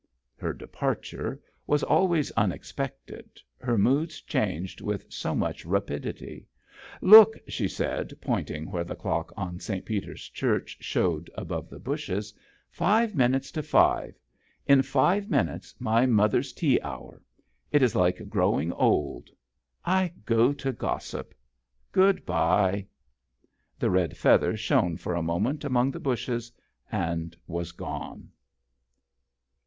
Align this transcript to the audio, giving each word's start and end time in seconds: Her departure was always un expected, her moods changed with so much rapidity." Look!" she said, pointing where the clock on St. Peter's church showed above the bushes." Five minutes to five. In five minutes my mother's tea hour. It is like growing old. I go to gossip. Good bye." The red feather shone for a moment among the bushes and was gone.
Her 0.35 0.51
departure 0.51 1.39
was 1.67 1.83
always 1.83 2.31
un 2.35 2.51
expected, 2.51 3.39
her 3.59 3.77
moods 3.77 4.19
changed 4.19 4.81
with 4.81 5.05
so 5.13 5.35
much 5.35 5.63
rapidity." 5.63 6.47
Look!" 7.13 7.37
she 7.57 7.67
said, 7.67 8.11
pointing 8.19 8.71
where 8.71 8.83
the 8.83 8.95
clock 8.95 9.31
on 9.37 9.59
St. 9.59 9.85
Peter's 9.85 10.27
church 10.29 10.77
showed 10.81 11.29
above 11.35 11.69
the 11.69 11.77
bushes." 11.77 12.33
Five 12.71 13.13
minutes 13.13 13.51
to 13.51 13.61
five. 13.61 14.17
In 14.65 14.81
five 14.81 15.29
minutes 15.29 15.75
my 15.77 16.07
mother's 16.07 16.51
tea 16.51 16.81
hour. 16.81 17.21
It 17.71 17.83
is 17.83 17.95
like 17.95 18.27
growing 18.27 18.71
old. 18.71 19.29
I 19.85 20.13
go 20.25 20.51
to 20.51 20.71
gossip. 20.71 21.35
Good 21.91 22.25
bye." 22.25 22.87
The 23.77 23.91
red 23.91 24.17
feather 24.17 24.57
shone 24.57 24.97
for 24.97 25.13
a 25.13 25.21
moment 25.21 25.63
among 25.63 25.91
the 25.91 25.99
bushes 25.99 26.51
and 26.91 27.37
was 27.45 27.71
gone. 27.71 28.31